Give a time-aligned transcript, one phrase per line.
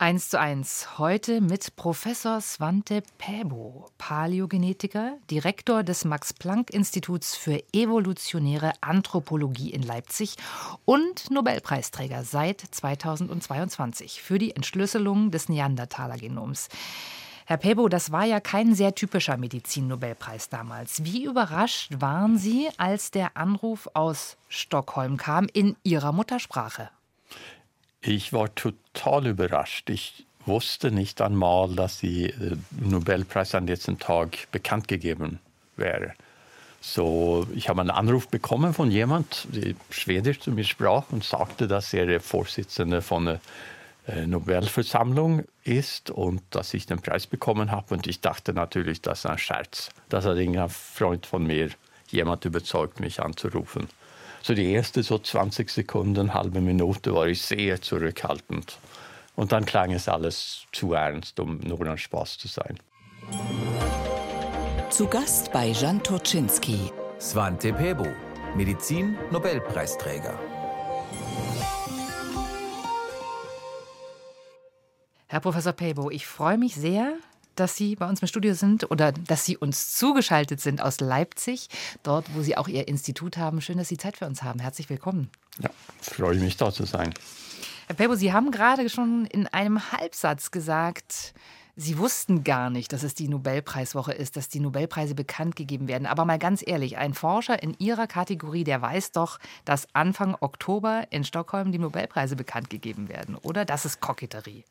[0.00, 0.98] 1 zu 1.
[0.98, 10.36] Heute mit Professor Svante Pääbo, Paläogenetiker, Direktor des Max-Planck-Instituts für evolutionäre Anthropologie in Leipzig
[10.84, 16.68] und Nobelpreisträger seit 2022 für die Entschlüsselung des Neandertaler-Genoms.
[17.46, 21.02] Herr Pebo, das war ja kein sehr typischer Medizin-Nobelpreis damals.
[21.02, 26.90] Wie überrascht waren Sie, als der Anruf aus Stockholm kam in Ihrer Muttersprache?
[28.00, 29.90] Ich war total überrascht.
[29.90, 35.40] Ich wusste nicht einmal, dass der äh, Nobelpreis an diesem Tag bekannt gegeben
[35.76, 36.14] wäre.
[36.80, 41.66] So, ich habe einen Anruf bekommen von jemand, der Schwedisch zu mir sprach und sagte,
[41.66, 43.40] dass er der Vorsitzende von der
[44.06, 47.94] äh, Nobelversammlung ist und dass ich den Preis bekommen habe.
[47.94, 49.90] Und ich dachte natürlich, das ist ein Scherz.
[50.08, 51.70] Das hat ein Freund von mir
[52.10, 53.88] jemand überzeugt, mich anzurufen.
[54.42, 58.78] So die erste so 20 Sekunden, halbe Minute war ich sehr zurückhaltend.
[59.36, 62.78] Und dann klang es alles zu ernst, um nur ein Spaß zu sein.
[64.90, 66.90] Zu Gast bei Jan Turczynski.
[67.20, 68.06] Svante Pebo,
[68.56, 70.38] Medizin-Nobelpreisträger.
[75.26, 77.18] Herr Professor Pebo, ich freue mich sehr,
[77.58, 81.68] dass Sie bei uns im Studio sind oder dass Sie uns zugeschaltet sind aus Leipzig,
[82.02, 83.60] dort, wo Sie auch Ihr Institut haben.
[83.60, 84.60] Schön, dass Sie Zeit für uns haben.
[84.60, 85.30] Herzlich willkommen.
[85.60, 87.12] Ja, freue mich, da zu sein.
[87.86, 91.34] Herr Pebo, Sie haben gerade schon in einem Halbsatz gesagt,
[91.80, 96.06] Sie wussten gar nicht, dass es die Nobelpreiswoche ist, dass die Nobelpreise bekannt gegeben werden.
[96.06, 101.04] Aber mal ganz ehrlich, ein Forscher in Ihrer Kategorie, der weiß doch, dass Anfang Oktober
[101.10, 103.64] in Stockholm die Nobelpreise bekannt gegeben werden, oder?
[103.64, 104.64] Das ist Koketterie.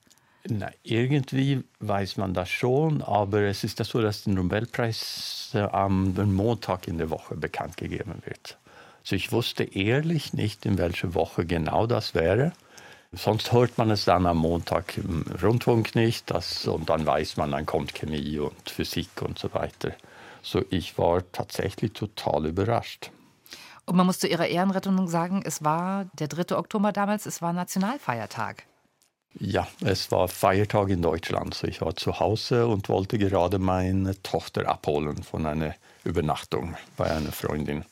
[0.46, 5.60] Na, irgendwie weiß man das schon, aber es ist das so, dass der Nobelpreis äh,
[5.60, 8.58] am Montag in der Woche bekannt gegeben wird.
[9.02, 12.54] Also ich wusste ehrlich nicht, in welcher Woche genau das wäre.
[13.14, 17.52] Sonst hört man es dann am Montag im Rundfunk nicht das, und dann weiß man,
[17.52, 19.94] dann kommt Chemie und Physik und so weiter.
[20.42, 23.12] So ich war tatsächlich total überrascht.
[23.86, 26.58] Und man muss zu Ihrer Ehrenrettung sagen, es war der 3.
[26.58, 28.66] Oktober damals, es war Nationalfeiertag.
[29.39, 31.54] Ja, es war Feiertag in Deutschland.
[31.54, 37.11] So ich war zu Hause und wollte gerade meine Tochter abholen von einer Übernachtung bei
[37.11, 37.86] einer Freundin.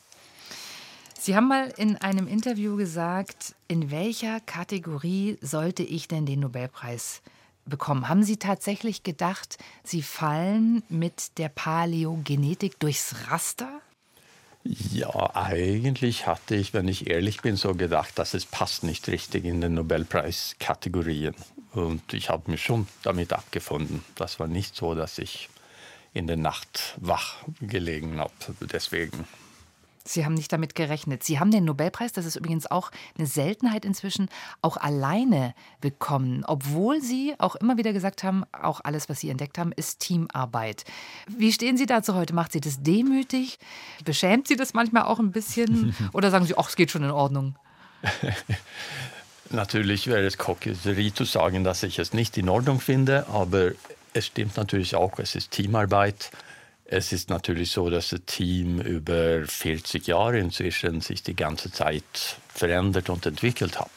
[1.18, 7.20] Sie haben mal in einem Interview gesagt, in welcher Kategorie sollte ich denn den Nobelpreis
[7.64, 8.08] bekommen?
[8.08, 13.80] Haben Sie tatsächlich gedacht, Sie fallen mit der Paläogenetik durchs Raster?
[14.92, 19.44] Ja, eigentlich hatte ich, wenn ich ehrlich bin, so gedacht, dass es passt nicht richtig
[19.44, 21.34] in den Nobelpreiskategorien.
[21.72, 24.04] Und ich habe mich schon damit abgefunden.
[24.16, 25.48] Das war nicht so, dass ich
[26.14, 28.32] in der Nacht wach gelegen habe.
[28.60, 29.26] Deswegen
[30.06, 31.24] Sie haben nicht damit gerechnet.
[31.24, 34.28] Sie haben den Nobelpreis, das ist übrigens auch eine Seltenheit inzwischen,
[34.62, 39.58] auch alleine bekommen, obwohl Sie auch immer wieder gesagt haben, auch alles, was Sie entdeckt
[39.58, 40.84] haben, ist Teamarbeit.
[41.28, 42.34] Wie stehen Sie dazu heute?
[42.34, 43.58] Macht Sie das demütig?
[44.04, 45.94] Beschämt Sie das manchmal auch ein bisschen?
[46.12, 47.56] Oder sagen Sie, ach, es geht schon in Ordnung?
[49.50, 53.72] natürlich wäre es Koketterie zu sagen, dass ich es nicht in Ordnung finde, aber
[54.12, 56.30] es stimmt natürlich auch, es ist Teamarbeit.
[56.88, 62.38] Es ist natürlich so, dass das Team über 40 Jahre inzwischen sich die ganze Zeit
[62.48, 63.90] verändert und entwickelt hat.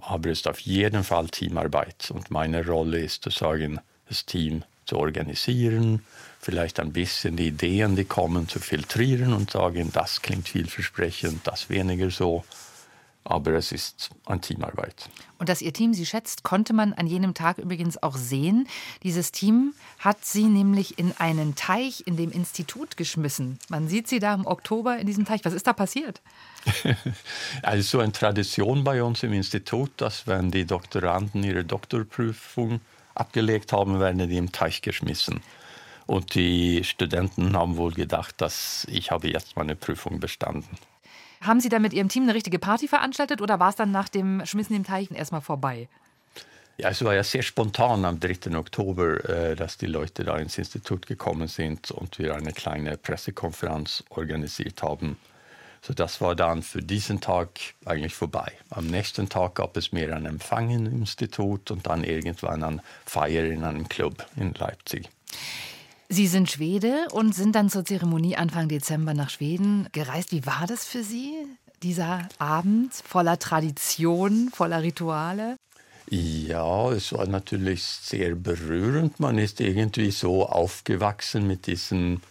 [0.00, 2.10] Aber es ist auf jeden Fall Teamarbeit.
[2.10, 6.02] Und meine Rolle ist zu sagen, das Team zu organisieren,
[6.40, 11.68] vielleicht ein bisschen die Ideen, die kommen, zu filtrieren und sagen, das klingt vielversprechend, das
[11.68, 12.44] weniger so
[13.28, 15.08] aber es ist eine Teamarbeit.
[15.38, 18.68] Und dass Ihr Team Sie schätzt, konnte man an jenem Tag übrigens auch sehen.
[19.02, 23.58] Dieses Team hat Sie nämlich in einen Teich in dem Institut geschmissen.
[23.68, 25.44] Man sieht Sie da im Oktober in diesem Teich.
[25.44, 26.20] Was ist da passiert?
[27.62, 32.80] also so eine Tradition bei uns im Institut, dass wenn die Doktoranden ihre Doktorprüfung
[33.14, 35.40] abgelegt haben, werden die im Teich geschmissen.
[36.06, 40.78] Und die Studenten haben wohl gedacht, dass ich habe jetzt meine Prüfung bestanden.
[41.40, 44.08] Haben Sie dann mit Ihrem Team eine richtige Party veranstaltet oder war es dann nach
[44.08, 45.88] dem Schmissen im Teich erstmal vorbei?
[46.80, 48.56] Ja, es war ja sehr spontan am 3.
[48.56, 54.04] Oktober, äh, dass die Leute da ins Institut gekommen sind und wir eine kleine Pressekonferenz
[54.10, 55.16] organisiert haben.
[55.82, 57.48] So das war dann für diesen Tag
[57.84, 58.52] eigentlich vorbei.
[58.70, 63.44] Am nächsten Tag gab es mehr einen Empfang im Institut und dann irgendwann eine Feier
[63.44, 65.08] in einem Club in Leipzig.
[66.10, 70.32] Sie sind Schwede und sind dann zur Zeremonie Anfang Dezember nach Schweden gereist.
[70.32, 71.34] Wie war das für Sie,
[71.82, 75.56] dieser Abend voller Tradition, voller Rituale?
[76.08, 79.20] Ja, es war natürlich sehr berührend.
[79.20, 82.22] Man ist irgendwie so aufgewachsen mit diesem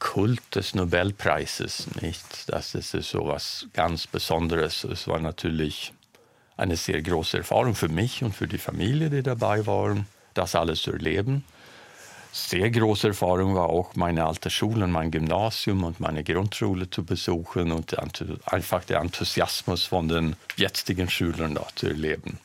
[0.00, 2.48] Kult des Nobelpreises, nicht?
[2.48, 4.82] Das ist so was ganz Besonderes.
[4.82, 5.92] Es war natürlich
[6.56, 10.82] eine sehr große Erfahrung für mich und für die Familie, die dabei waren, das alles
[10.82, 11.44] zu erleben.
[12.46, 17.72] Sehr große Erfahrung war auch meine alte Schule, mein Gymnasium und meine Grundschule zu besuchen
[17.72, 17.98] und
[18.46, 22.38] einfach der Enthusiasmus von den jetzigen Schülern da zu erleben.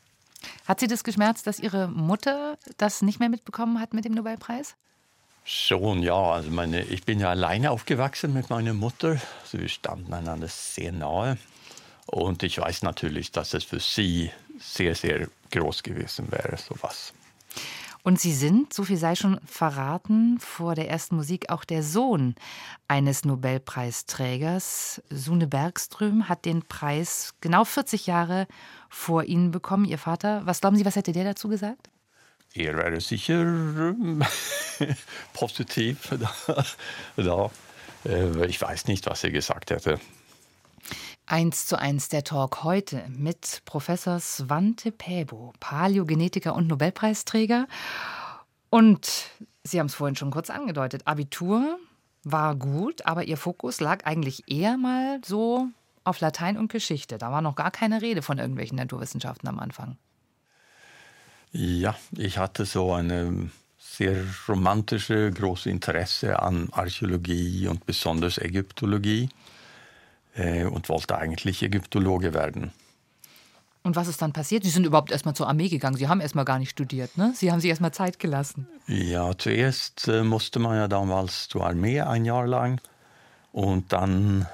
[0.65, 4.75] Hat Sie das geschmerzt, dass Ihre Mutter das nicht mehr mitbekommen hat mit dem Nobelpreis?
[5.45, 6.15] Schon, ja.
[6.15, 9.21] Also meine, ich bin ja alleine aufgewachsen mit meiner Mutter.
[9.43, 11.37] Also wir standen einander sehr nahe.
[12.07, 17.13] Und ich weiß natürlich, dass es für sie sehr, sehr groß gewesen wäre, sowas.
[18.05, 22.35] Und Sie sind, so viel sei schon verraten, vor der ersten Musik auch der Sohn
[22.89, 25.01] eines Nobelpreisträgers.
[25.09, 28.47] Sune Bergström hat den Preis genau 40 Jahre
[28.89, 30.41] vor Ihnen bekommen, Ihr Vater.
[30.45, 31.89] Was glauben Sie, was hätte der dazu gesagt?
[32.53, 34.21] Er wäre sicher ähm,
[35.33, 36.09] positiv
[36.45, 36.65] da.
[37.15, 37.51] da.
[38.05, 39.99] Äh, ich weiß nicht, was er gesagt hätte.
[41.25, 47.67] Eins zu eins der Talk heute mit Professor Svante Pääbo, Paläogenetiker und Nobelpreisträger.
[48.69, 49.29] Und
[49.63, 51.79] Sie haben es vorhin schon kurz angedeutet, Abitur
[52.25, 55.67] war gut, aber Ihr Fokus lag eigentlich eher mal so
[56.03, 57.17] auf Latein und Geschichte.
[57.17, 59.97] Da war noch gar keine Rede von irgendwelchen Naturwissenschaften am Anfang.
[61.53, 69.29] Ja, ich hatte so eine sehr romantische, große Interesse an Archäologie und besonders Ägyptologie
[70.35, 72.71] äh, und wollte eigentlich Ägyptologe werden.
[73.83, 74.63] Und was ist dann passiert?
[74.63, 75.97] Sie sind überhaupt erstmal zur Armee gegangen.
[75.97, 77.33] Sie haben erstmal gar nicht studiert, ne?
[77.35, 78.67] Sie haben sich erstmal Zeit gelassen.
[78.87, 82.79] Ja, zuerst äh, musste man ja damals zur Armee ein Jahr lang.
[83.51, 84.47] Und dann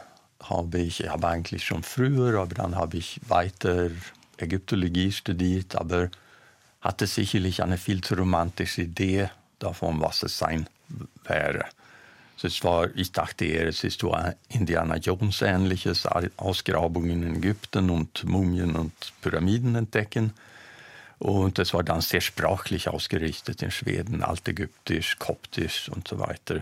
[0.43, 3.91] habe ich, ich habe eigentlich schon früher, aber dann habe ich weiter
[4.37, 6.09] Ägyptologie studiert, aber
[6.81, 9.29] hatte sicherlich eine viel zu romantische Idee
[9.59, 10.67] davon, was es sein
[11.23, 11.65] wäre.
[12.41, 14.15] Es war, ich dachte eher, es ist so
[14.47, 16.05] Indiana Jones ähnliches,
[16.37, 20.33] Ausgrabungen in Ägypten und Mumien und Pyramiden entdecken.
[21.17, 26.61] Und es war dann sehr sprachlich ausgerichtet in Schweden, altägyptisch, koptisch und so weiter.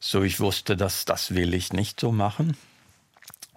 [0.00, 2.56] So ich wusste, dass das will ich nicht so machen.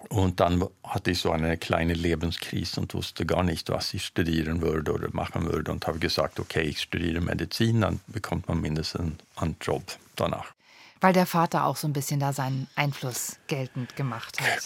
[0.10, 4.62] Und dann hatte ich so eine kleine Lebenskrise und wusste gar nicht, was ich studieren
[4.62, 9.16] würde oder machen würde und habe gesagt, okay, ich studiere Medizin, dann bekommt man mindestens
[9.36, 9.84] einen Job
[10.16, 10.55] danach.
[11.02, 14.64] Weil der Vater auch so ein bisschen da seinen Einfluss geltend gemacht hat.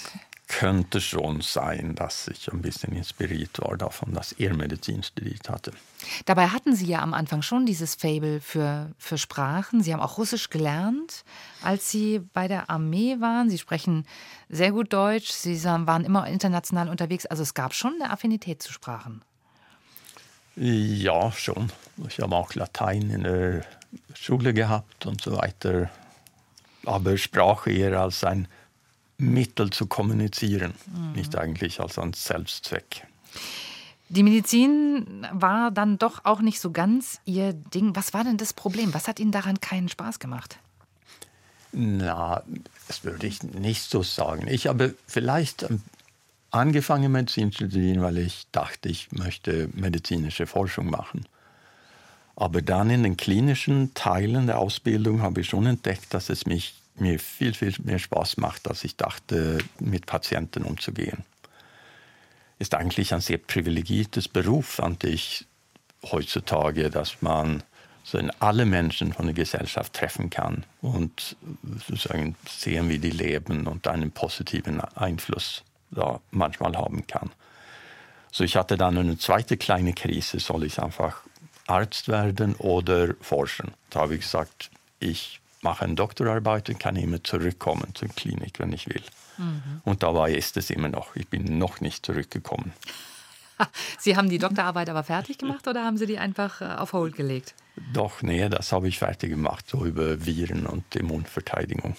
[0.48, 5.72] Könnte schon sein, dass ich ein bisschen inspiriert war davon, dass er Medizin studiert hatte.
[6.26, 9.84] Dabei hatten Sie ja am Anfang schon dieses Fable für, für Sprachen.
[9.84, 11.24] Sie haben auch Russisch gelernt,
[11.62, 13.52] als Sie bei der Armee waren.
[13.52, 14.08] Sie sprechen
[14.50, 15.30] sehr gut Deutsch.
[15.30, 17.28] Sie waren immer international unterwegs.
[17.28, 19.22] Also es gab schon eine Affinität zu Sprachen.
[20.56, 21.72] Ja, schon.
[22.08, 23.62] Ich habe auch Latein in der
[24.16, 25.90] Schule gehabt und so weiter
[26.86, 28.48] aber Sprache eher als ein
[29.18, 31.12] Mittel zu kommunizieren, mhm.
[31.14, 33.06] nicht eigentlich als ein Selbstzweck.
[34.08, 37.96] Die Medizin war dann doch auch nicht so ganz Ihr Ding.
[37.96, 38.94] Was war denn das Problem?
[38.94, 40.58] Was hat Ihnen daran keinen Spaß gemacht?
[41.72, 42.42] Na,
[42.88, 44.48] das würde ich nicht so sagen.
[44.48, 45.68] Ich habe vielleicht
[46.50, 51.26] angefangen, Medizin zu studieren, weil ich dachte, ich möchte medizinische Forschung machen.
[52.40, 56.74] Aber dann in den klinischen Teilen der Ausbildung habe ich schon entdeckt, dass es mich,
[56.96, 61.26] mir viel, viel mehr Spaß macht, als ich dachte, mit Patienten umzugehen.
[62.58, 65.48] Ist eigentlich ein sehr privilegiertes Beruf, fand ich
[66.02, 67.62] heutzutage, dass man
[68.06, 71.36] so alle Menschen von der Gesellschaft treffen kann und
[71.88, 77.32] sozusagen sehen, wie die leben und einen positiven Einfluss da manchmal haben kann.
[78.32, 81.22] So ich hatte dann eine zweite kleine Krise, soll ich einfach
[81.70, 83.72] Arzt werden oder forschen.
[83.90, 88.74] Da habe ich gesagt, ich mache eine Doktorarbeit und kann immer zurückkommen zur Klinik, wenn
[88.74, 89.04] ich will.
[89.38, 89.82] Mhm.
[89.84, 91.16] Und dabei ist es immer noch.
[91.16, 92.74] Ich bin noch nicht zurückgekommen.
[94.00, 97.16] Sie haben die Doktorarbeit aber fertig gemacht oder haben Sie die einfach äh, auf Hold
[97.16, 97.56] gelegt?
[97.94, 101.96] Doch, nee, das habe ich fertig gemacht, so über Viren und Immunverteidigung.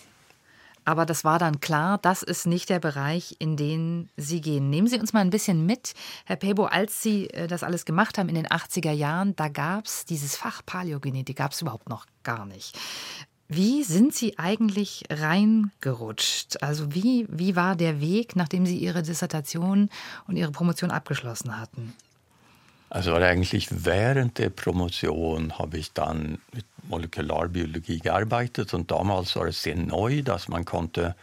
[0.85, 4.71] Aber das war dann klar, das ist nicht der Bereich, in den Sie gehen.
[4.71, 5.95] Nehmen Sie uns mal ein bisschen mit,
[6.25, 9.87] Herr Pebo, als Sie äh, das alles gemacht haben in den 80er Jahren, da gab
[9.87, 12.79] es dieses Fach Paläogenetik, gab es überhaupt noch gar nicht.
[13.53, 16.63] Wie sind Sie eigentlich reingerutscht?
[16.63, 19.91] Also wie, wie war der Weg, nachdem Sie Ihre Dissertation
[20.29, 21.93] und Ihre Promotion abgeschlossen hatten?
[22.91, 29.63] Also eigentlich während der Promotion habe ich dann mit Molekularbiologie gearbeitet und damals war es
[29.63, 31.15] sehr neu, dass man konnte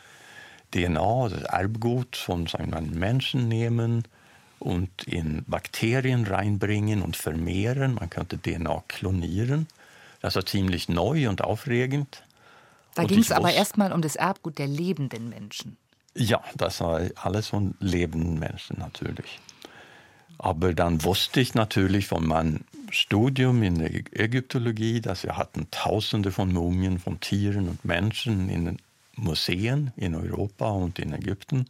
[0.72, 4.04] DNA, das Erbgut von einem Menschen nehmen
[4.60, 7.96] und in Bakterien reinbringen und vermehren.
[7.96, 9.68] Man könnte DNA klonieren.
[10.22, 12.24] Das war ziemlich neu und aufregend.
[12.96, 15.78] Da ging es aber erstmal um das Erbgut der lebenden Menschen.
[16.16, 19.40] Ja, das war alles von lebenden Menschen natürlich.
[20.38, 26.32] Aber dann wusste ich natürlich von meinem Studium in der Ägyptologie, dass wir hatten Tausende
[26.32, 28.78] von Mumien von Tieren und Menschen in den
[29.16, 31.66] Museen in Europa und in Ägypten.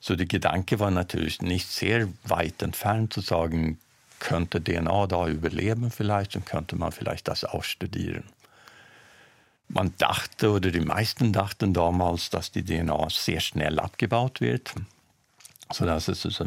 [0.00, 3.78] So der Gedanke war natürlich nicht sehr weit entfernt zu sagen,
[4.20, 8.24] könnte DNA da überleben vielleicht und könnte man vielleicht das auch studieren.
[9.68, 14.74] Man dachte oder die meisten dachten damals, dass die DNA sehr schnell abgebaut wird,
[15.72, 16.44] sodass es also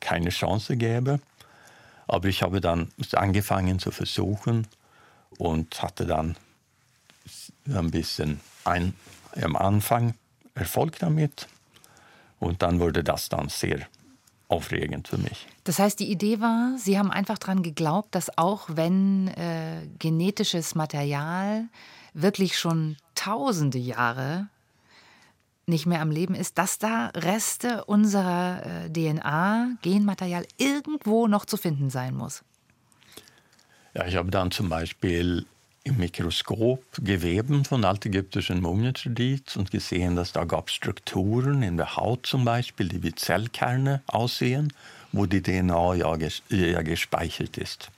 [0.00, 1.20] keine Chance gäbe.
[2.06, 4.66] Aber ich habe dann angefangen zu versuchen
[5.38, 6.36] und hatte dann
[7.68, 8.94] ein bisschen ein,
[9.40, 10.14] am Anfang
[10.54, 11.48] Erfolg damit.
[12.38, 13.86] Und dann wurde das dann sehr
[14.48, 15.46] aufregend für mich.
[15.64, 20.74] Das heißt, die Idee war, Sie haben einfach daran geglaubt, dass auch wenn äh, genetisches
[20.74, 21.68] Material
[22.12, 24.48] wirklich schon tausende Jahre
[25.66, 31.56] nicht mehr am Leben ist, dass da Reste unserer äh, DNA, Genmaterial irgendwo noch zu
[31.56, 32.42] finden sein muss.
[33.94, 35.46] Ja, ich habe dann zum Beispiel
[35.84, 41.96] im Mikroskop Geweben von altägyptischen Mumien studiert und gesehen, dass da gab Strukturen in der
[41.96, 44.72] Haut zum Beispiel, die wie Zellkerne aussehen,
[45.10, 47.90] wo die DNA ja, ges ja gespeichert ist.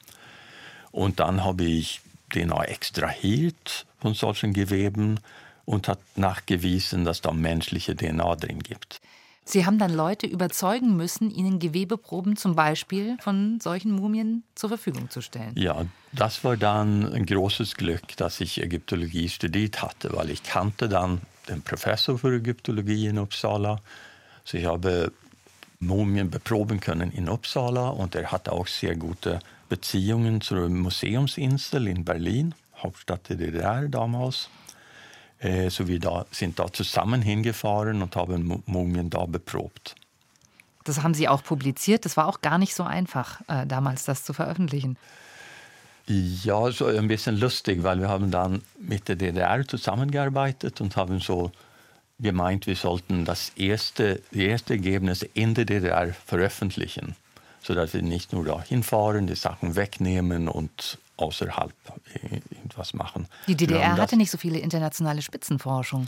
[0.93, 5.21] Und dann habe ich DNA extrahiert von solchen Geweben
[5.65, 9.01] und hat nachgewiesen, dass da menschliche DNA drin gibt.
[9.47, 15.11] Sie haben dann Leute überzeugen müssen, ihnen Gewebeproben zum Beispiel von solchen Mumien zur Verfügung
[15.11, 15.53] zu stellen.
[15.55, 20.89] Ja, das war dann ein großes Glück, dass ich Ägyptologie studiert hatte, weil ich kannte
[20.89, 23.81] dann den Professor für Ägyptologie in Uppsala.
[24.45, 25.13] Also ich habe
[25.79, 32.05] Mumien beproben können in Uppsala und er hatte auch sehr gute Beziehungen zur Museumsinsel in
[32.05, 34.49] Berlin, Hauptstadt der DDR damals.
[35.45, 39.95] Äh, so wir da, sind da zusammen hingefahren und haben Mumien da beprobt.
[40.85, 42.07] Das haben Sie auch publiziert.
[42.07, 44.97] Das war auch gar nicht so einfach, äh, damals das zu veröffentlichen.
[46.07, 51.21] Ja, so ein bisschen lustig, weil wir haben dann mit der DDR zusammengearbeitet und haben
[51.21, 51.51] so
[52.19, 57.17] gemeint, wir sollten das erste, die erste Ergebnisse in der DDR veröffentlichen,
[57.63, 61.73] sodass wir nicht nur da hinfahren, die Sachen wegnehmen und außerhalb
[62.23, 63.27] irgendwas machen.
[63.47, 66.07] Die DDR hatte nicht so viele internationale Spitzenforschung.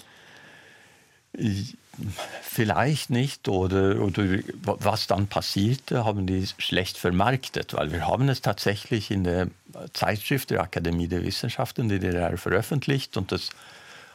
[2.43, 8.41] Vielleicht nicht oder, oder was dann passierte, haben die schlecht vermarktet, weil wir haben es
[8.41, 9.49] tatsächlich in der
[9.93, 13.51] Zeitschrift der Akademie der Wissenschaften der DDR veröffentlicht und das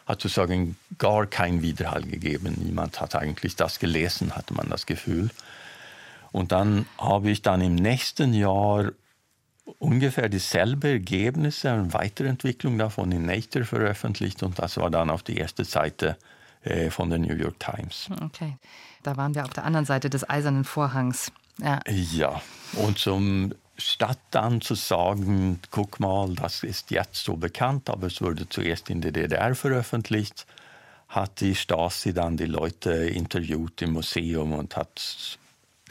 [0.07, 2.55] hat sozusagen gar keinen Widerhall gegeben.
[2.57, 5.29] Niemand hat eigentlich das gelesen, hatte man das Gefühl.
[6.31, 8.91] Und dann habe ich dann im nächsten Jahr
[9.79, 15.37] ungefähr dieselbe Ergebnisse und Weiterentwicklung davon in Nature veröffentlicht und das war dann auf die
[15.37, 16.17] erste Seite
[16.63, 18.09] äh, von der New York Times.
[18.23, 18.57] Okay,
[19.03, 21.31] da waren wir auf der anderen Seite des eisernen Vorhangs.
[21.59, 22.41] Ja, ja.
[22.73, 28.21] und zum statt dann zu sagen, guck mal, das ist jetzt so bekannt, aber es
[28.21, 30.45] wurde zuerst in der DDR veröffentlicht,
[31.07, 35.39] hat die Stasi dann die Leute interviewt im Museum und hat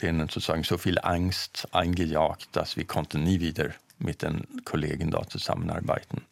[0.01, 5.27] denen sozusagen so viel Angst eingejagt, dass wir konnten nie wieder mit den Kollegen da
[5.27, 6.25] zusammenarbeiten.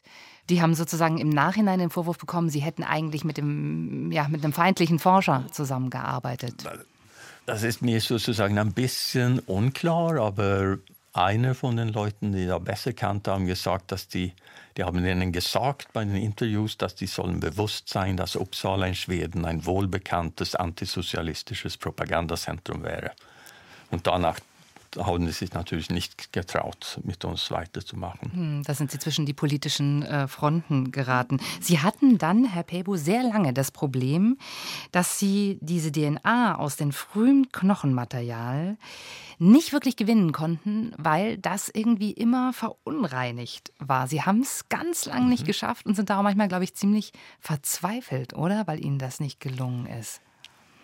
[0.50, 4.44] Die haben sozusagen im Nachhinein den Vorwurf bekommen, sie hätten eigentlich mit, dem, ja, mit
[4.44, 6.64] einem feindlichen Forscher zusammengearbeitet.
[7.46, 10.78] Das ist mir sozusagen ein bisschen unklar, aber
[11.14, 14.34] einer von den Leuten, die da besser kannte, haben gesagt, dass die,
[14.78, 18.96] die haben ihnen gesagt bei den Interviews, dass die sollen bewusst sein, dass Uppsala in
[18.96, 23.12] Schweden ein wohlbekanntes antisozialistisches Propagandazentrum wäre.
[23.92, 24.40] Und danach
[24.98, 28.32] haben sie sich natürlich nicht getraut, mit uns weiterzumachen.
[28.32, 31.40] Hm, da sind Sie zwischen die politischen äh, Fronten geraten.
[31.62, 34.38] Sie hatten dann, Herr Pebo, sehr lange das Problem,
[34.92, 38.78] dass Sie diese DNA aus dem frühen Knochenmaterial
[39.38, 44.08] nicht wirklich gewinnen konnten, weil das irgendwie immer verunreinigt war.
[44.08, 45.30] Sie haben es ganz lang mhm.
[45.30, 48.68] nicht geschafft und sind darum manchmal, glaube ich, ziemlich verzweifelt, oder?
[48.68, 50.22] Weil Ihnen das nicht gelungen ist.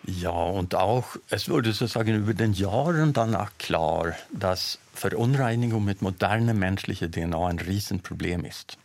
[0.04, 6.54] Ja, und auch, es wurde sozusagen über den Jahren danach klar, dass Verunreinigung mit moderner
[6.54, 8.78] menschlicher DNA ein Riesenproblem ist.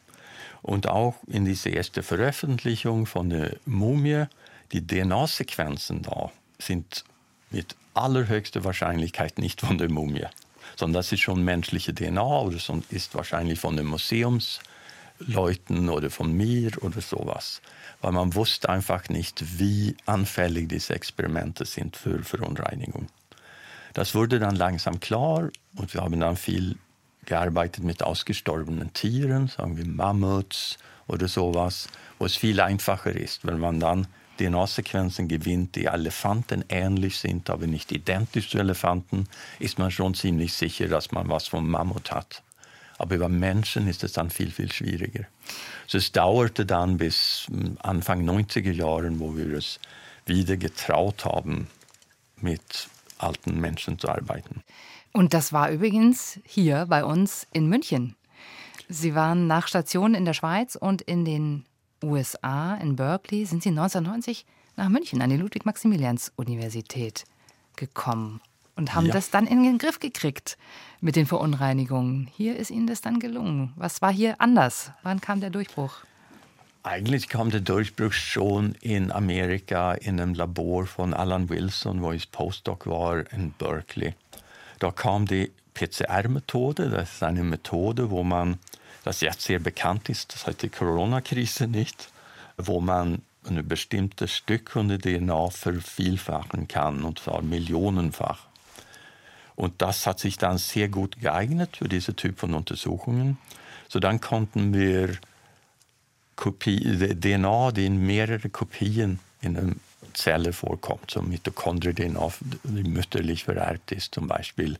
[0.63, 4.25] Und auch in dieser ersten Veröffentlichung von der Mumie,
[4.71, 7.03] die DNA-Sequenzen da sind
[7.49, 10.27] mit allerhöchster Wahrscheinlichkeit nicht von der Mumie,
[10.77, 12.57] sondern das ist schon menschliche DNA oder
[12.89, 13.87] ist wahrscheinlich von den
[15.27, 17.61] Museumsleuten oder von mir oder sowas
[18.01, 23.07] weil man wusste einfach nicht, wie anfällig diese Experimente sind für Verunreinigung.
[23.93, 26.77] Das wurde dann langsam klar und wir haben dann viel
[27.25, 31.87] gearbeitet mit ausgestorbenen Tieren, sagen wir Mammuts oder sowas,
[32.17, 34.07] wo es viel einfacher ist, wenn man dann
[34.39, 39.27] DNA-Sequenzen gewinnt, die Elefanten ähnlich sind, aber nicht identisch zu Elefanten,
[39.59, 42.41] ist man schon ziemlich sicher, dass man was vom Mammut hat.
[43.01, 45.25] Aber über Menschen ist es dann viel, viel schwieriger.
[45.85, 49.79] Also es dauerte dann bis hm, Anfang 90er Jahren, wo wir es
[50.27, 51.67] wieder getraut haben,
[52.39, 54.61] mit alten Menschen zu arbeiten.
[55.13, 58.15] Und das war übrigens hier bei uns in München.
[58.87, 61.65] Sie waren nach Stationen in der Schweiz und in den
[62.03, 67.23] USA, in Berkeley, sind Sie 1990 nach München an die Ludwig-Maximilians-Universität
[67.75, 68.41] gekommen
[68.75, 69.13] und haben ja.
[69.13, 70.57] das dann in den Griff gekriegt
[71.01, 72.29] mit den Verunreinigungen.
[72.35, 73.73] Hier ist Ihnen das dann gelungen.
[73.75, 74.91] Was war hier anders?
[75.03, 75.97] Wann kam der Durchbruch?
[76.83, 82.31] Eigentlich kam der Durchbruch schon in Amerika in einem Labor von Alan Wilson, wo ich
[82.31, 84.15] Postdoc war in Berkeley.
[84.79, 86.89] Da kam die PCR-Methode.
[86.89, 88.57] Das ist eine Methode, wo man,
[89.03, 92.11] das jetzt sehr bekannt ist, das hat die Corona-Krise nicht,
[92.57, 98.50] wo man ein bestimmtes Stück von der DNA vervielfachen kann, und zwar millionenfach.
[99.61, 103.37] Und das hat sich dann sehr gut geeignet für diese Typ von Untersuchungen.
[103.89, 105.19] So dann konnten wir
[106.35, 109.73] Kopie, DNA, die in mehrere Kopien in einer
[110.13, 114.79] Zelle vorkommt, so Mitochondrien-DNA, die mütterlich vererbt ist, zum Beispiel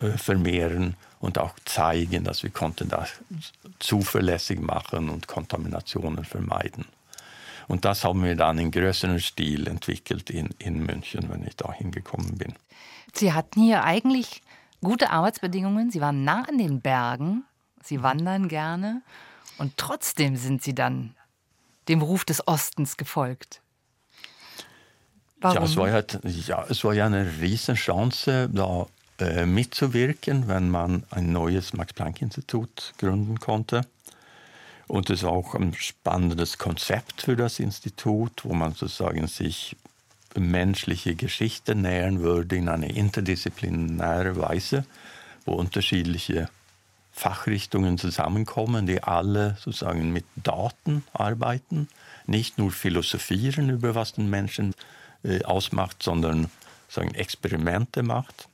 [0.00, 3.12] äh, vermehren und auch zeigen, dass wir konnten das
[3.78, 6.84] zuverlässig machen und Kontaminationen vermeiden.
[7.68, 11.72] Und das haben wir dann in größerem Stil entwickelt in, in München, wenn ich da
[11.72, 12.54] hingekommen bin.
[13.12, 14.42] Sie hatten hier eigentlich
[14.82, 15.90] gute Arbeitsbedingungen.
[15.90, 17.44] Sie waren nah an den Bergen.
[17.82, 19.02] Sie wandern gerne.
[19.58, 21.14] Und trotzdem sind Sie dann
[21.88, 23.60] dem Ruf des Ostens gefolgt.
[25.40, 25.56] Warum?
[25.56, 28.86] Ja, es war ja, ja, es war ja eine Riesenchance, da
[29.18, 33.82] äh, mitzuwirken, wenn man ein neues Max-Planck-Institut gründen konnte.
[34.88, 39.76] Und es war auch ein spannendes Konzept für das Institut, wo man sozusagen sich
[40.34, 44.84] menschliche Geschichte nähern würde in eine interdisziplinäre Weise,
[45.44, 46.48] wo unterschiedliche
[47.12, 51.88] Fachrichtungen zusammenkommen, die alle sozusagen mit Daten arbeiten,
[52.26, 54.74] nicht nur philosophieren über was den Menschen
[55.24, 56.48] äh, ausmacht, sondern
[56.88, 58.48] sagen Experimente macht,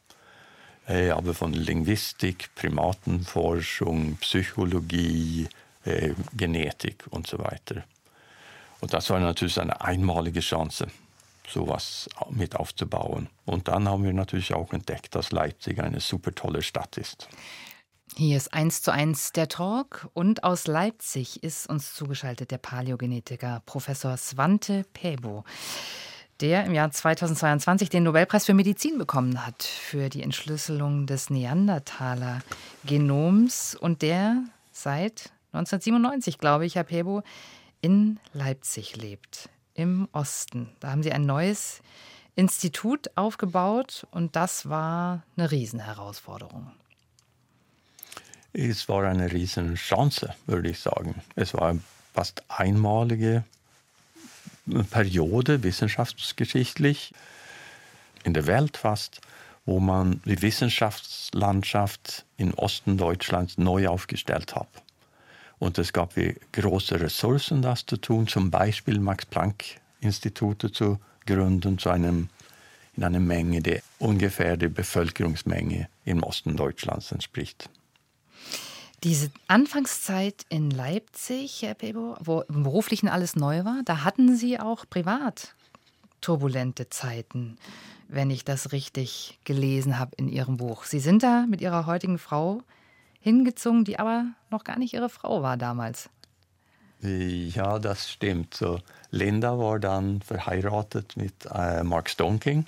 [0.88, 5.48] äh, aber von Linguistik, Primatenforschung, Psychologie,
[5.84, 7.84] äh, Genetik und so weiter.
[8.80, 10.88] Und das war natürlich eine einmalige Chance
[11.48, 13.28] sowas mit aufzubauen.
[13.44, 17.28] Und dann haben wir natürlich auch entdeckt, dass Leipzig eine super tolle Stadt ist.
[18.16, 23.62] Hier ist eins zu eins der Talk und aus Leipzig ist uns zugeschaltet der Paläogenetiker
[23.66, 25.44] Professor Svante Pebo,
[26.40, 32.40] der im Jahr 2022 den Nobelpreis für Medizin bekommen hat für die Entschlüsselung des Neandertaler
[32.84, 37.22] Genoms und der seit 1997, glaube ich, Herr Pebo,
[37.80, 40.70] in Leipzig lebt im Osten.
[40.80, 41.80] Da haben sie ein neues
[42.34, 46.72] Institut aufgebaut und das war eine Riesenherausforderung.
[48.52, 51.22] Es war eine Riesenchance, würde ich sagen.
[51.36, 51.80] Es war eine
[52.12, 53.44] fast einmalige
[54.90, 57.12] Periode wissenschaftsgeschichtlich
[58.24, 59.20] in der Welt fast,
[59.66, 64.68] wo man die Wissenschaftslandschaft im Osten Deutschlands neu aufgestellt hat.
[65.64, 66.12] Und es gab
[66.53, 72.29] große Ressourcen, das zu tun, zum Beispiel Max-Planck-Institute zu gründen, zu einem,
[72.98, 77.70] in einer Menge, die ungefähr der Bevölkerungsmenge im Osten Deutschlands entspricht.
[79.05, 84.61] Diese Anfangszeit in Leipzig, Herr Pebo, wo im Beruflichen alles neu war, da hatten Sie
[84.61, 85.55] auch privat
[86.20, 87.57] turbulente Zeiten,
[88.09, 90.85] wenn ich das richtig gelesen habe in Ihrem Buch.
[90.85, 92.62] Sie sind da mit Ihrer heutigen Frau
[93.24, 96.10] hingezogen, die aber noch gar nicht ihre Frau war damals.
[97.00, 98.54] Ja, das stimmt.
[98.54, 102.66] So, Linda war dann verheiratet mit äh, Mark Stoneking,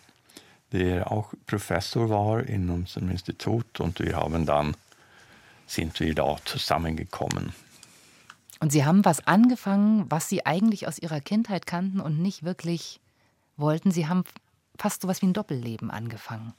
[0.72, 4.74] der auch Professor war in unserem Institut und wir haben dann
[5.66, 7.52] sind wir da zusammengekommen.
[8.60, 13.00] Und Sie haben was angefangen, was Sie eigentlich aus Ihrer Kindheit kannten und nicht wirklich
[13.58, 13.90] wollten.
[13.90, 14.24] Sie haben
[14.78, 16.54] fast so was wie ein Doppelleben angefangen.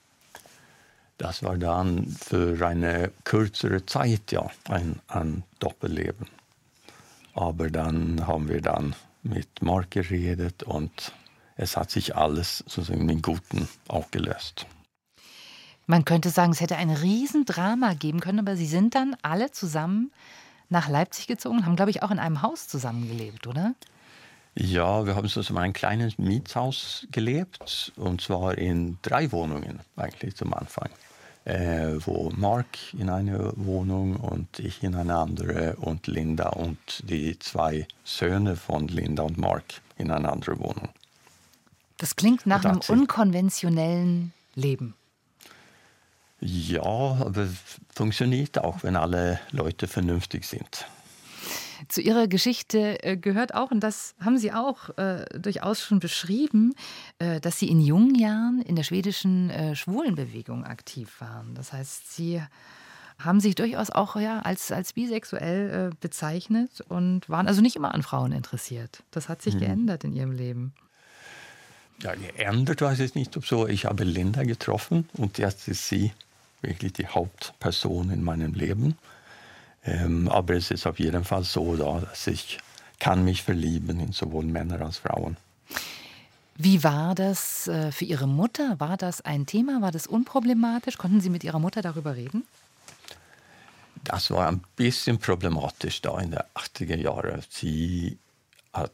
[1.18, 6.28] Das war dann für eine kürzere Zeit ja ein, ein Doppelleben.
[7.34, 11.12] Aber dann haben wir dann mit Mark geredet und
[11.56, 14.68] es hat sich alles sozusagen im Guten auch gelöst.
[15.88, 20.12] Man könnte sagen, es hätte ein Riesendrama geben können, aber Sie sind dann alle zusammen
[20.70, 23.74] nach Leipzig gezogen, haben, glaube ich, auch in einem Haus zusammengelebt, oder?
[24.60, 30.36] Ja, wir haben so in einem kleinen Mietshaus gelebt und zwar in drei Wohnungen eigentlich
[30.36, 30.90] zum Anfang.
[31.48, 36.78] äh, wo Mark in eine Wohnung und ich in eine andere und Linda und
[37.10, 39.64] die zwei Söhne von Linda und Mark
[39.98, 40.90] in eine andere Wohnung.
[41.98, 44.94] Das klingt nach einem unkonventionellen Leben.
[46.42, 47.56] Ja, aber es
[47.96, 50.86] funktioniert auch, wenn alle Leute vernünftig sind.
[51.88, 56.74] Zu Ihrer Geschichte äh, gehört auch, und das haben Sie auch äh, durchaus schon beschrieben,
[57.20, 61.54] äh, dass Sie in jungen Jahren in der schwedischen äh, Schwulenbewegung aktiv waren.
[61.56, 62.42] Das heißt, Sie
[63.20, 67.94] haben sich durchaus auch ja, als, als bisexuell äh, bezeichnet und waren also nicht immer
[67.94, 69.04] an Frauen interessiert.
[69.12, 69.60] Das hat sich mhm.
[69.60, 70.74] geändert in Ihrem Leben.
[72.02, 73.68] Ja, geändert weiß ich nicht, ob so.
[73.68, 76.12] Ich habe Linda getroffen und jetzt ist sie
[76.62, 78.98] wirklich die Hauptperson in meinem Leben.
[79.88, 82.60] Ähm, aber es ist auf jeden Fall so, da, dass ich
[83.00, 85.38] kann mich verlieben in sowohl Männer als Frauen.
[86.56, 88.80] Wie war das äh, für Ihre Mutter?
[88.80, 89.82] War das ein Thema?
[89.82, 90.98] War das unproblematisch?
[90.98, 92.46] Konnten Sie mit Ihrer Mutter darüber reden?
[94.04, 97.44] Das war ein bisschen problematisch da in den 80er Jahren.
[97.50, 98.18] Sie
[98.74, 98.92] hat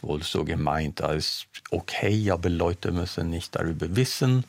[0.00, 4.44] wohl so gemeint, ist okay, aber Leute müssen nicht darüber wissen.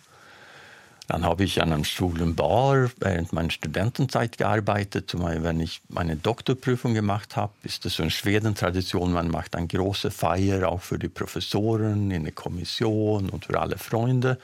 [1.07, 5.09] Dann habe ich an einem Schulenbar während meiner Studentenzeit gearbeitet.
[5.09, 9.11] Zumal wenn ich meine Doktorprüfung gemacht habe, ist das so eine Schweden-Tradition.
[9.11, 13.77] Man macht eine große Feier auch für die Professoren in der Kommission und für alle
[13.77, 14.39] Freunde.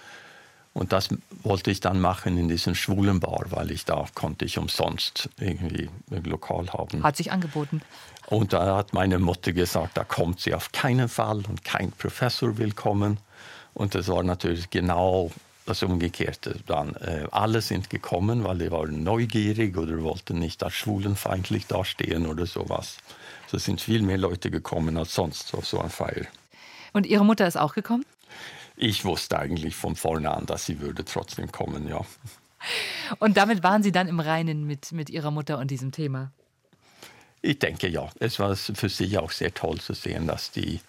[0.73, 1.09] Und das
[1.43, 6.23] wollte ich dann machen in diesem Schwulenbar, weil ich da konnte ich umsonst irgendwie ein
[6.23, 7.03] Lokal haben.
[7.03, 7.81] Hat sich angeboten.
[8.27, 12.57] Und da hat meine Mutter gesagt, da kommt sie auf keinen Fall und kein Professor
[12.57, 13.17] will kommen.
[13.73, 15.31] Und das war natürlich genau
[15.69, 16.95] das Umgekehrte dann.
[16.95, 22.45] Äh, alle sind gekommen, weil sie waren neugierig oder wollten nicht als schwulenfeindlich dastehen oder
[22.45, 22.97] sowas.
[23.47, 26.25] So sind viel mehr Leute gekommen als sonst auf so eine Feier.
[26.93, 28.05] Und Ihre Mutter ist auch gekommen?
[28.75, 32.01] Ich wusste eigentlich von vorne an, dass sie würde trotzdem kommen, ja.
[33.19, 36.31] Und damit waren Sie dann im Reinen mit, mit Ihrer Mutter und diesem Thema?
[37.41, 38.09] Ich denke ja.
[38.19, 40.81] Es war für sie auch sehr toll zu sehen, dass die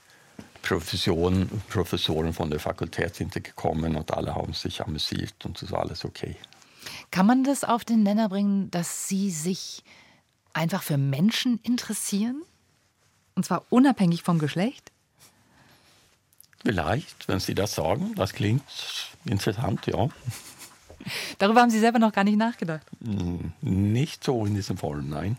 [0.71, 5.81] Professoren, Professoren von der Fakultät sind gekommen und alle haben sich amüsiert und es war
[5.81, 6.37] alles okay.
[7.11, 9.83] Kann man das auf den Nenner bringen, dass Sie sich
[10.53, 12.43] einfach für Menschen interessieren?
[13.35, 14.93] Und zwar unabhängig vom Geschlecht?
[16.65, 18.15] Vielleicht, wenn Sie das sagen.
[18.15, 18.63] Das klingt
[19.25, 20.09] interessant, ja.
[21.39, 22.87] Darüber haben Sie selber noch gar nicht nachgedacht.
[23.03, 25.37] Hm, nicht so in diesem Form, nein.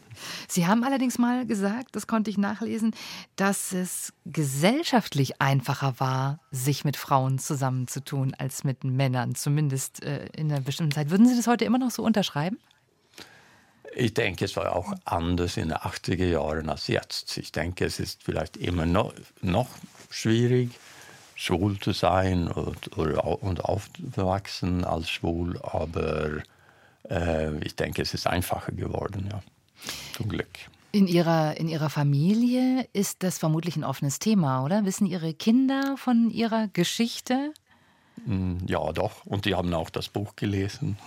[0.48, 2.94] Sie haben allerdings mal gesagt, das konnte ich nachlesen,
[3.36, 10.52] dass es gesellschaftlich einfacher war, sich mit Frauen zusammenzutun als mit Männern, zumindest äh, in
[10.52, 11.10] einer bestimmten Zeit.
[11.10, 12.58] Würden Sie das heute immer noch so unterschreiben?
[13.94, 17.38] Ich denke, es war auch anders in den 80er Jahren als jetzt.
[17.38, 19.68] Ich denke, es ist vielleicht immer noch, noch
[20.10, 20.72] schwierig
[21.42, 26.44] schwul zu sein und, oder, und aufzuwachsen als schwul, aber
[27.10, 29.42] äh, ich denke, es ist einfacher geworden, ja.
[30.16, 30.50] Zum Glück.
[30.92, 34.86] In ihrer, in Ihrer Familie ist das vermutlich ein offenes Thema, oder?
[34.86, 37.54] Wissen Ihre Kinder von Ihrer Geschichte?
[38.26, 39.26] Hm, ja, doch.
[39.26, 41.00] Und die haben auch das Buch gelesen.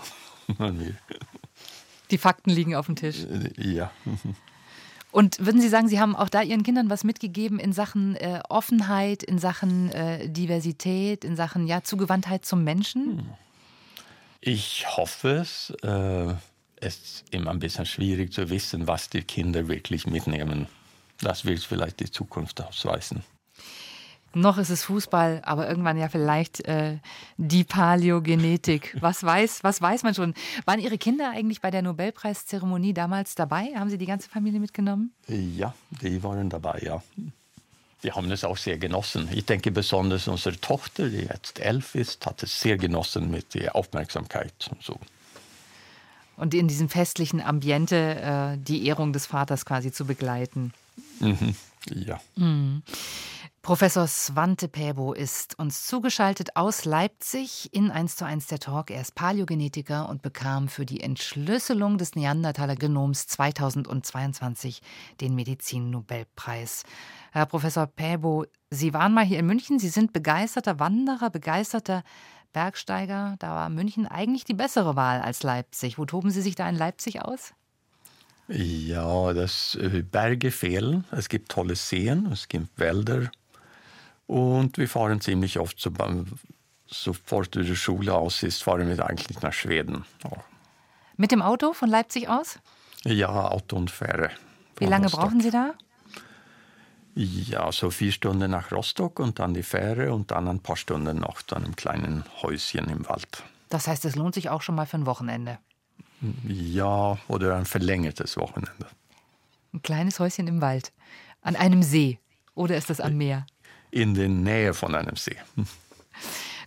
[2.11, 3.25] die Fakten liegen auf dem Tisch.
[3.25, 3.93] Äh, ja.
[5.15, 8.41] Und würden Sie sagen, Sie haben auch da Ihren Kindern was mitgegeben in Sachen äh,
[8.49, 13.19] Offenheit, in Sachen äh, Diversität, in Sachen ja, Zugewandtheit zum Menschen?
[13.19, 13.27] Hm.
[14.41, 15.71] Ich hoffe es.
[15.85, 16.35] Äh,
[16.81, 20.67] es ist immer ein bisschen schwierig zu wissen, was die Kinder wirklich mitnehmen.
[21.21, 23.23] Das wird vielleicht die Zukunft ausweisen.
[24.35, 26.99] Noch ist es Fußball, aber irgendwann ja vielleicht äh,
[27.37, 28.97] die Paläogenetik.
[29.01, 30.35] Was weiß, was weiß man schon?
[30.65, 33.73] Waren Ihre Kinder eigentlich bei der Nobelpreiszeremonie damals dabei?
[33.77, 35.13] Haben Sie die ganze Familie mitgenommen?
[35.29, 37.03] Ja, die waren dabei, ja.
[38.03, 39.29] Die haben es auch sehr genossen.
[39.33, 43.75] Ich denke besonders unsere Tochter, die jetzt elf ist, hat es sehr genossen mit der
[43.75, 44.99] Aufmerksamkeit und so.
[46.37, 50.73] Und in diesem festlichen Ambiente äh, die Ehrung des Vaters quasi zu begleiten.
[51.21, 51.55] Mhm.
[51.95, 52.21] Ja.
[52.37, 52.83] Mhm.
[53.65, 58.91] Professor Svante Päbo ist uns zugeschaltet aus Leipzig in 1 zu 1 der Talk.
[58.91, 64.83] Er ist Paläogenetiker und bekam für die Entschlüsselung des Neandertaler Genoms 2022
[65.23, 66.83] den Medizin-Nobelpreis.
[67.33, 69.79] Herr Professor Päbo, Sie waren mal hier in München.
[69.79, 72.05] Sie sind begeisterter Wanderer, begeisterter
[72.53, 73.37] Bergsteiger.
[73.39, 75.97] Da war München eigentlich die bessere Wahl als Leipzig.
[75.97, 77.55] Wo toben Sie sich da in Leipzig aus?
[78.47, 81.05] Ja, das äh, Berge fehlen.
[81.13, 83.31] Es gibt tolle Seen, es gibt Wälder,
[84.27, 85.93] und wir fahren ziemlich oft, so,
[86.87, 90.05] sofort die Schule aus ist, fahren wir eigentlich nach Schweden.
[90.25, 90.31] Ja.
[91.17, 92.59] Mit dem Auto von Leipzig aus?
[93.05, 94.31] Ja, Auto und Fähre.
[94.77, 95.21] Wie lange Rostock.
[95.21, 95.75] brauchen Sie da?
[97.15, 101.19] Ja, so vier Stunden nach Rostock und dann die Fähre und dann ein paar Stunden
[101.21, 103.45] noch zu einem kleinen Häuschen im Wald.
[103.69, 105.59] Das heißt, es lohnt sich auch schon mal für ein Wochenende.
[106.45, 108.87] Ja, oder ein verlängertes Wochenende.
[109.73, 110.93] Ein kleines Häuschen im Wald.
[111.41, 112.19] An einem See.
[112.55, 113.47] Oder ist das am Meer?
[113.95, 115.37] In der Nähe von einem See.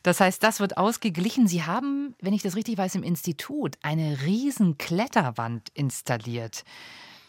[0.01, 1.49] Das heißt, das wird ausgeglichen.
[1.49, 6.63] Sie haben, wenn ich das richtig weiß, im Institut eine riesen Kletterwand installiert,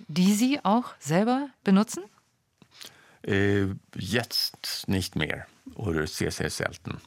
[0.06, 2.04] die Sie auch selber benutzen?
[3.22, 7.00] Äh, jetzt nicht mehr oder sehr, sehr selten.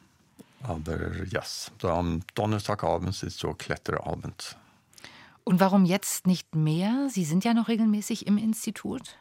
[0.61, 1.71] Aber ja, yes.
[1.83, 4.57] am Donnerstagabend ist so Kletterabend.
[5.45, 7.07] Und warum jetzt nicht mehr?
[7.09, 9.15] Sie sind ja noch regelmäßig im Institut.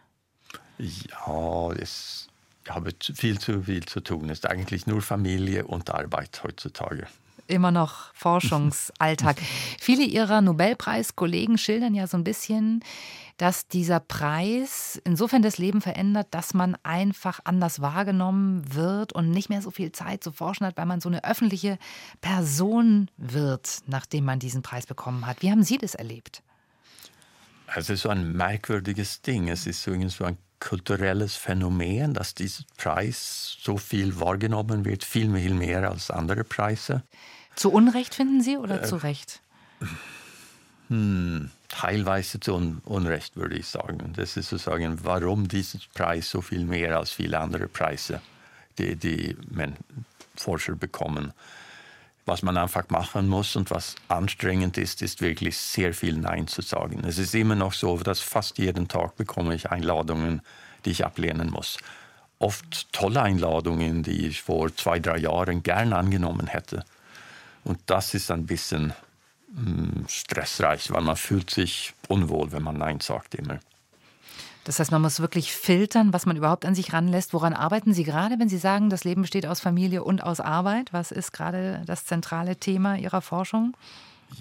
[0.79, 2.30] Ja, es
[2.75, 4.31] habe viel zu viel zu tun.
[4.31, 7.07] Es ist eigentlich nur Familie und Arbeit heutzutage.
[7.47, 9.39] Immer noch Forschungsalltag.
[9.81, 12.85] Viele Ihrer Nobelpreiskollegen schildern ja so ein bisschen,
[13.39, 19.49] dass dieser Preis insofern das Leben verändert, dass man einfach anders wahrgenommen wird und nicht
[19.49, 21.79] mehr so viel Zeit zu forschen hat, weil man so eine öffentliche
[22.21, 25.43] Person wird, nachdem man diesen Preis bekommen hat.
[25.43, 26.43] Wie haben Sie das erlebt?
[27.75, 29.49] Es ist so ein merkwürdiges Ding.
[29.49, 35.55] Es ist so ein kulturelles Phänomen, dass dieser Preis so viel wahrgenommen wird, viel, viel
[35.55, 37.03] mehr als andere Preise.
[37.57, 39.41] Zu Unrecht finden Sie oder äh, zu Recht?
[40.89, 44.13] Hm, teilweise zu Un Unrecht, würde ich sagen.
[44.17, 48.21] Das ist sozusagen, warum dieser Preis so viel mehr als viele andere Preise,
[48.79, 49.37] die die
[50.37, 51.33] Forscher bekommen.
[52.31, 56.63] Was man einfach machen muss und was anstrengend ist, ist wirklich sehr viel Nein zu
[56.63, 57.03] sagen.
[57.05, 60.41] Es ist immer noch so, dass fast jeden Tag bekomme ich Einladungen,
[60.85, 61.79] die ich ablehnen muss.
[62.39, 66.85] Oft tolle Einladungen, die ich vor zwei, drei Jahren gern angenommen hätte.
[67.65, 68.93] Und das ist ein bisschen
[69.53, 73.59] hm, stressreich, weil man fühlt sich unwohl, wenn man Nein sagt immer.
[74.71, 77.35] Das heißt, man muss wirklich filtern, was man überhaupt an sich ranlässt.
[77.35, 80.93] Woran arbeiten Sie gerade, wenn Sie sagen, das Leben besteht aus Familie und aus Arbeit?
[80.93, 83.77] Was ist gerade das zentrale Thema Ihrer Forschung?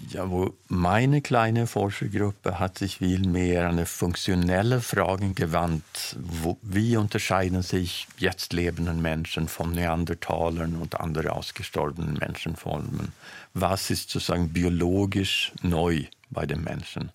[0.08, 6.16] Ja, wo meine kleine Forschergruppe hat sich viel mehr an funktionelle Fragen gewandt.
[6.20, 13.10] Wo, wie unterscheiden sich jetzt lebenden Menschen von Neandertalern und anderen ausgestorbenen Menschenformen?
[13.54, 17.10] Was ist sozusagen biologisch neu bei den Menschen?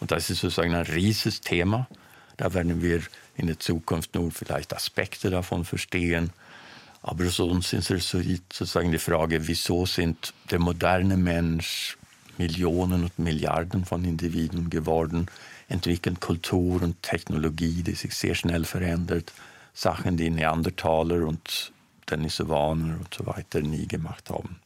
[0.00, 1.86] Und das ist sozusagen ein riesiges Thema.
[2.40, 3.02] Da werden wir
[3.36, 6.30] in der Zukunft nur vielleicht Aspekte davon verstehen.
[7.02, 11.98] Aber sonst ist es sozusagen die Frage, wieso sind der moderne Mensch
[12.38, 15.26] Millionen und Milliarden von Individuen geworden,
[15.68, 19.34] entwickeln Kultur und Technologie, die sich sehr schnell verändert,
[19.74, 21.72] Sachen, die Neandertaler und
[22.10, 24.60] Denisovaner und so weiter nie gemacht haben.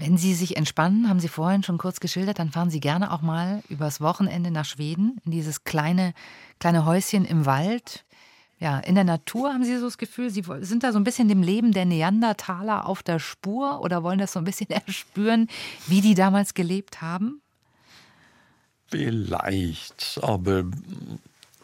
[0.00, 3.20] Wenn Sie sich entspannen, haben Sie vorhin schon kurz geschildert, dann fahren Sie gerne auch
[3.20, 6.14] mal übers Wochenende nach Schweden, in dieses kleine,
[6.60, 8.04] kleine Häuschen im Wald.
[8.60, 11.26] Ja, in der Natur haben Sie so das Gefühl, Sie sind da so ein bisschen
[11.26, 15.48] dem Leben der Neandertaler auf der Spur oder wollen das so ein bisschen erspüren,
[15.88, 17.42] wie die damals gelebt haben?
[18.86, 20.64] Vielleicht, aber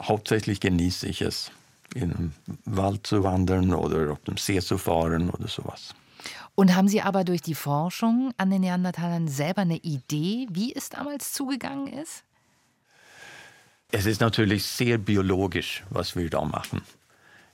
[0.03, 1.53] hauptsächlich genieße ich es,
[1.95, 5.95] in den Wald zu wandern oder auf dem See zu fahren oder sowas.
[6.55, 10.89] Und haben Sie aber durch die Forschung an den Neandertalern selber eine Idee, wie es
[10.89, 12.23] damals zugegangen ist?
[13.91, 16.83] Es ist natürlich sehr biologisch, was wir da machen.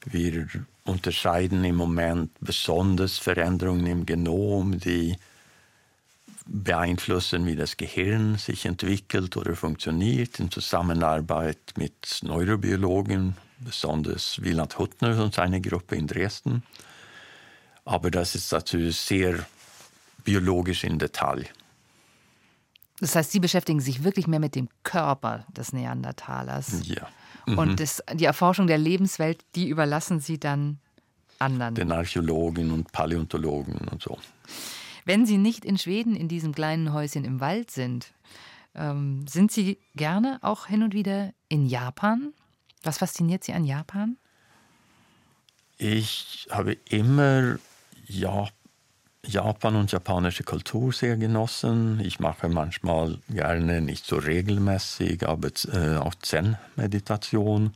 [0.04, 0.48] Wir
[0.84, 5.16] unterscheiden im Moment besonders Veränderungen im Genom, die
[6.46, 15.22] beeinflussen, wie das Gehirn sich entwickelt oder funktioniert, in Zusammenarbeit mit Neurobiologen, besonders Wieland Huttner
[15.22, 16.62] und seine Gruppe in Dresden.
[17.84, 19.46] Aber das ist natürlich sehr
[20.24, 21.46] biologisch im Detail.
[23.00, 26.86] Das heißt, Sie beschäftigen sich wirklich mehr mit dem Körper des Neandertalers.
[26.86, 27.08] Ja.
[27.46, 27.58] Mhm.
[27.58, 30.78] Und das, die Erforschung der Lebenswelt, die überlassen Sie dann
[31.38, 31.74] anderen.
[31.74, 34.18] Den Archäologen und Paläontologen und so.
[35.06, 38.12] Wenn Sie nicht in Schweden in diesem kleinen Häuschen im Wald sind,
[38.74, 42.32] ähm, sind Sie gerne auch hin und wieder in Japan?
[42.82, 44.16] Was fasziniert Sie an Japan?
[45.78, 47.58] Ich habe immer
[49.26, 52.00] Japan und japanische Kultur sehr genossen.
[52.00, 57.74] Ich mache manchmal gerne, nicht so regelmäßig, aber äh, auch Zen-Meditation.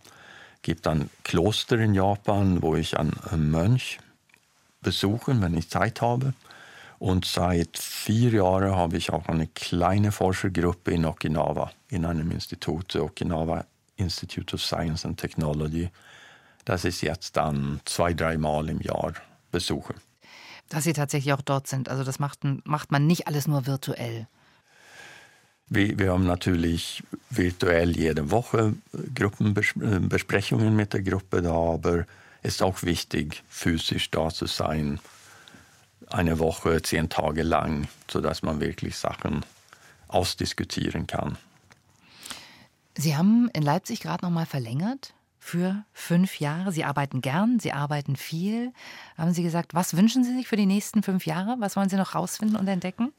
[0.57, 3.99] Es gibt ein Kloster in Japan, wo ich einen Mönch
[4.81, 6.33] besuche, wenn ich Zeit habe.
[6.99, 12.97] Und seit vier Jahren habe ich auch eine kleine Forschergruppe in Okinawa, in einem Institut,
[12.97, 13.66] Okinawa
[13.97, 15.90] Institute of Science and Technology,
[16.64, 19.12] das ich jetzt dann zwei, dreimal im Jahr
[19.53, 19.94] besuche
[20.68, 21.88] dass Sie tatsächlich auch dort sind.
[21.88, 24.27] Also das macht, macht man nicht alles nur virtuell.
[25.68, 28.74] Wir, wir haben natürlich virtuell jede Woche
[29.14, 32.07] Gruppenbesprechungen mit der Gruppe da, aber
[32.42, 35.00] es ist auch wichtig, physisch da zu sein.
[36.11, 39.44] eine Woche, zehn Tage lang, sodass man wirklich Sachen
[40.09, 41.38] ausdiskutieren kann.
[42.96, 46.72] Sie haben in Leipzig gerade noch mal verlängert für fünf Jahre.
[46.72, 48.72] Sie arbeiten gern, Sie arbeiten viel.
[49.18, 51.57] Haben Sie gesagt, was wünschen Sie sich für die nächsten fünf Jahre?
[51.59, 53.12] Was wollen Sie noch rausfinden und entdecken?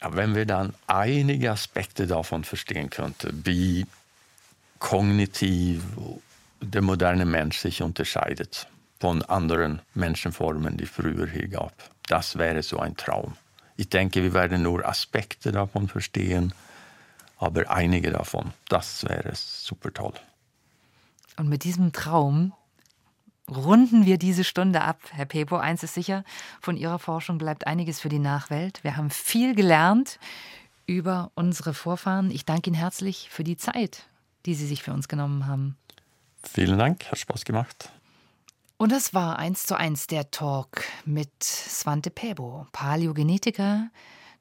[0.00, 3.86] Wenn wir dann einige Aspekte davon verstehen könnten, wie
[4.78, 5.82] kognitiv
[6.60, 8.68] der moderne Mensch sich unterscheidet
[9.00, 11.72] von anderen Menschenformen, die früher hier gab,
[12.06, 13.36] das wäre so ein Traum.
[13.76, 16.54] Ich denke, wir werden nur Aspekte davon verstehen,
[17.38, 20.14] aber einige davon, das wäre super toll.
[21.36, 22.52] Und mit diesem Traum
[23.50, 24.98] runden wir diese Stunde ab.
[25.12, 26.24] Herr Pepo, eins ist sicher,
[26.60, 28.82] von Ihrer Forschung bleibt einiges für die Nachwelt.
[28.82, 30.18] Wir haben viel gelernt
[30.86, 32.30] über unsere Vorfahren.
[32.30, 34.08] Ich danke Ihnen herzlich für die Zeit,
[34.46, 35.76] die Sie sich für uns genommen haben.
[36.42, 37.90] Vielen Dank, hat Spaß gemacht.
[38.78, 43.88] Und das war eins zu eins der Talk mit Svante Pebo, Paläogenetiker,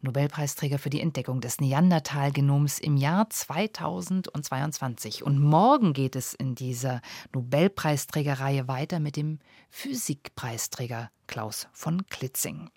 [0.06, 5.24] Nobelpreisträger für die Entdeckung des Neandertal-Genoms im Jahr 2022.
[5.24, 7.02] Und morgen geht es in dieser
[7.34, 9.39] Nobelpreisträgerreihe weiter mit dem
[9.70, 12.70] Physikpreisträger Klaus von Klitzing.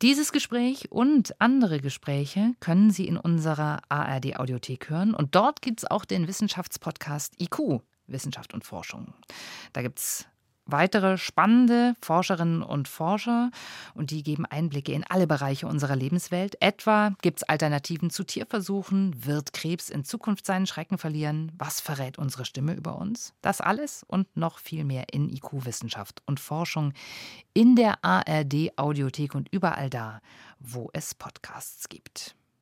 [0.00, 5.12] Dieses Gespräch und andere Gespräche können Sie in unserer ARD-Audiothek hören.
[5.12, 9.12] Und dort gibt es auch den Wissenschaftspodcast IQ, Wissenschaft und Forschung.
[9.72, 10.26] Da gibt es
[10.68, 13.50] weitere spannende Forscherinnen und Forscher
[13.94, 16.56] und die geben Einblicke in alle Bereiche unserer Lebenswelt.
[16.60, 19.24] Etwa gibt es Alternativen zu Tierversuchen?
[19.24, 21.52] Wird Krebs in Zukunft seinen Schrecken verlieren?
[21.58, 23.34] Was verrät unsere Stimme über uns?
[23.42, 26.92] Das alles und noch viel mehr in IQ Wissenschaft und Forschung
[27.54, 30.20] in der ARD Audiothek und überall da,
[30.60, 32.37] wo es Podcasts gibt.